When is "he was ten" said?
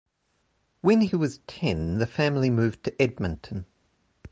1.01-1.99